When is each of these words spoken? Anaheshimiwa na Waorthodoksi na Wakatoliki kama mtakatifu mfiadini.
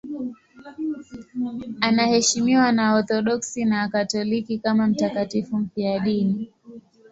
Anaheshimiwa 1.81 2.71
na 2.71 2.93
Waorthodoksi 2.93 3.65
na 3.65 3.81
Wakatoliki 3.81 4.57
kama 4.59 4.87
mtakatifu 4.87 5.57
mfiadini. 5.57 6.51